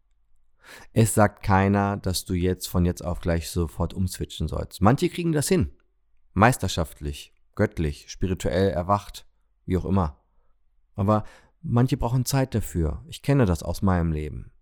Es 0.94 1.14
sagt 1.14 1.44
keiner, 1.44 1.98
dass 1.98 2.24
du 2.24 2.36
jetzt 2.36 2.68
von 2.68 2.86
jetzt 2.86 3.04
auf 3.04 3.20
gleich 3.20 3.50
sofort 3.50 3.94
umswitchen 3.94 4.48
sollst. 4.48 4.82
Manche 4.82 5.10
kriegen 5.10 5.34
das 5.34 5.50
hin. 5.50 5.74
Meisterschaftlich, 6.32 7.34
göttlich, 7.56 8.10
spirituell 8.10 8.70
erwacht, 8.70 9.28
wie 9.66 9.76
auch 9.76 9.84
immer. 9.84 10.24
Aber 10.96 11.26
manche 11.62 11.98
brauchen 11.98 12.24
Zeit 12.24 12.56
dafür. 12.56 13.04
Ich 13.10 13.22
kenne 13.22 13.46
das 13.46 13.62
aus 13.62 13.82
meinem 13.82 14.14
Leben. 14.14 14.54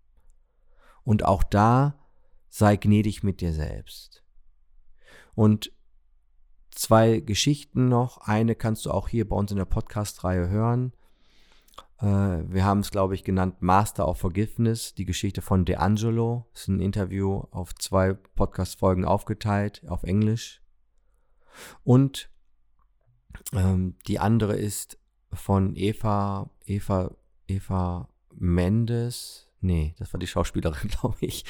Und 1.04 1.24
auch 1.24 1.44
da 1.44 2.04
sei 2.48 2.74
gnädig 2.74 3.22
mit 3.22 3.40
dir 3.40 3.52
selbst. 3.52 4.24
Und 5.36 5.70
zwei 6.72 7.20
Geschichten 7.20 7.88
noch. 7.88 8.18
Eine 8.18 8.56
kannst 8.56 8.86
du 8.86 8.90
auch 8.90 9.06
hier 9.06 9.28
bei 9.28 9.36
uns 9.36 9.52
in 9.52 9.58
der 9.58 9.66
Podcast-Reihe 9.66 10.48
hören. 10.48 10.92
Äh, 12.00 12.06
wir 12.06 12.64
haben 12.64 12.80
es, 12.80 12.90
glaube 12.90 13.14
ich, 13.14 13.24
genannt 13.24 13.62
Master 13.62 14.08
of 14.08 14.18
Forgiveness, 14.18 14.94
die 14.94 15.06
Geschichte 15.06 15.42
von 15.42 15.64
DeAngelo. 15.64 16.46
Das 16.52 16.62
ist 16.62 16.68
ein 16.68 16.80
Interview 16.80 17.44
auf 17.50 17.74
zwei 17.74 18.14
Podcast-Folgen 18.14 19.04
aufgeteilt, 19.04 19.82
auf 19.88 20.02
Englisch. 20.02 20.62
Und 21.84 22.30
ähm, 23.52 23.96
die 24.06 24.18
andere 24.18 24.56
ist 24.56 24.98
von 25.32 25.74
Eva, 25.76 26.50
Eva, 26.64 27.14
Eva 27.46 28.08
Mendes. 28.34 29.50
Nee, 29.60 29.94
das 29.98 30.12
war 30.12 30.20
die 30.20 30.26
Schauspielerin, 30.26 30.88
glaube 31.00 31.16
ich. 31.20 31.44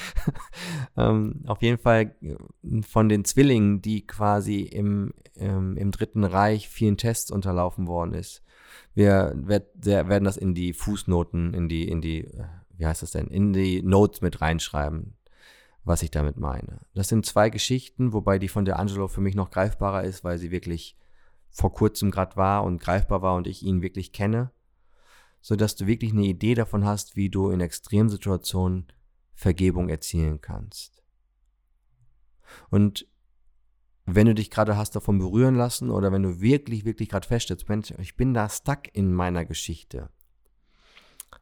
ähm, 0.95 1.43
auf 1.45 1.61
jeden 1.61 1.77
Fall 1.77 2.15
äh, 2.21 2.81
von 2.83 3.09
den 3.09 3.25
Zwillingen, 3.25 3.81
die 3.81 4.07
quasi 4.07 4.61
im, 4.61 5.13
ähm, 5.35 5.75
im 5.77 5.91
Dritten 5.91 6.23
Reich 6.23 6.69
vielen 6.69 6.97
Tests 6.97 7.31
unterlaufen 7.31 7.87
worden 7.87 8.13
ist. 8.13 8.43
Wir 8.97 9.31
werden 9.35 10.23
das 10.23 10.37
in 10.37 10.55
die 10.55 10.73
Fußnoten, 10.73 11.53
in 11.53 11.69
die, 11.69 11.87
in 11.87 12.01
die, 12.01 12.23
äh, 12.23 12.45
wie 12.77 12.87
heißt 12.87 13.03
das 13.03 13.11
denn, 13.11 13.27
in 13.27 13.53
die 13.53 13.83
Notes 13.83 14.21
mit 14.21 14.41
reinschreiben, 14.41 15.15
was 15.83 16.01
ich 16.01 16.09
damit 16.09 16.37
meine. 16.37 16.79
Das 16.95 17.07
sind 17.07 17.23
zwei 17.23 17.51
Geschichten, 17.51 18.11
wobei 18.11 18.39
die 18.39 18.47
von 18.47 18.65
der 18.65 18.79
Angelo 18.79 19.07
für 19.07 19.21
mich 19.21 19.35
noch 19.35 19.51
greifbarer 19.51 20.03
ist, 20.03 20.23
weil 20.23 20.39
sie 20.39 20.49
wirklich 20.49 20.97
vor 21.51 21.71
kurzem 21.73 22.09
gerade 22.09 22.37
war 22.37 22.63
und 22.63 22.81
greifbar 22.81 23.21
war 23.21 23.35
und 23.35 23.45
ich 23.45 23.61
ihn 23.61 23.83
wirklich 23.83 24.13
kenne, 24.13 24.49
sodass 25.41 25.75
du 25.75 25.85
wirklich 25.85 26.13
eine 26.13 26.25
Idee 26.25 26.55
davon 26.55 26.83
hast, 26.83 27.15
wie 27.15 27.29
du 27.29 27.51
in 27.51 27.61
Extremsituationen 27.61 28.87
Vergebung 29.35 29.89
erzielen 29.89 30.41
kannst. 30.41 31.03
Und 32.71 33.07
wenn 34.09 34.25
du 34.25 34.33
dich 34.33 34.49
gerade 34.49 34.77
hast 34.77 34.95
davon 34.95 35.19
berühren 35.19 35.55
lassen 35.55 35.91
oder 35.91 36.13
wenn 36.13 36.23
du 36.23 36.39
wirklich, 36.39 36.85
wirklich 36.85 37.09
gerade 37.09 37.27
feststellst, 37.27 37.67
Mensch, 37.67 37.93
ich 37.99 38.15
bin 38.15 38.33
da 38.33 38.47
stuck 38.47 38.83
in 38.93 39.13
meiner 39.13 39.43
Geschichte, 39.43 40.09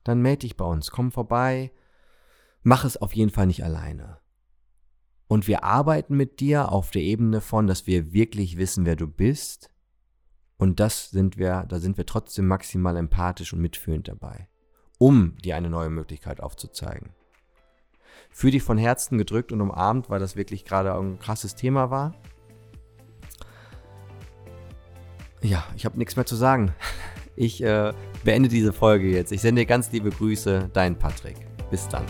dann 0.04 0.23
melde 0.23 0.39
dich 0.39 0.58
bei 0.58 0.65
uns, 0.65 0.89
komm 0.89 1.12
vorbei, 1.12 1.71
mach 2.63 2.84
es 2.84 2.97
auf 2.97 3.13
jeden 3.13 3.30
Fall 3.30 3.45
nicht 3.45 3.63
alleine. 3.63 4.17
Und 5.28 5.47
wir 5.47 5.63
arbeiten 5.63 6.17
mit 6.17 6.39
dir 6.39 6.71
auf 6.71 6.89
der 6.89 7.04
Ebene 7.04 7.39
von, 7.39 7.67
dass 7.67 7.86
wir 7.86 8.13
wirklich 8.13 8.58
wissen, 8.58 8.86
wer 8.86 8.95
du 8.95 9.08
bist. 9.08 9.69
Und 10.58 10.80
das 10.80 11.12
sind 11.12 11.38
wir, 11.38 11.65
da 11.67 11.80
sind 11.80 11.97
wir 11.97 12.08
trotzdem 12.08 12.47
maximal 12.47 12.97
empathisch 12.97 13.54
und 13.54 13.62
mitfühlend 13.62 14.08
dabei, 14.08 14.47
um 14.97 15.38
dir 15.38 15.56
eine 15.56 15.69
neue 15.69 15.89
Möglichkeit 15.91 16.41
aufzuzeigen. 16.41 17.12
Für 18.32 18.49
dich 18.49 18.63
von 18.63 18.80
Herzen 18.80 19.19
gedrückt 19.19 19.51
und 19.51 19.62
umarmt, 19.62 20.10
weil 20.10 20.19
das 20.19 20.36
wirklich 20.36 20.65
gerade 20.65 20.95
ein 20.95 21.19
krasses 21.19 21.56
Thema 21.56 21.91
war. 21.91 22.15
Ja, 25.45 25.63
ich 25.75 25.86
habe 25.86 25.97
nichts 25.99 26.15
mehr 26.15 26.25
zu 26.25 26.36
sagen. 26.36 26.73
Ich 27.36 27.62
äh, 27.62 27.93
beende 28.23 28.49
diese 28.49 28.73
Folge 28.73 29.10
jetzt. 29.10 29.31
Ich 29.31 29.41
sende 29.41 29.62
dir 29.62 29.67
ganz 29.67 29.91
liebe 29.91 30.10
Grüße, 30.10 30.71
dein 30.73 30.97
Patrick. 30.97 31.36
Bis 31.69 31.88
dann. 31.88 32.03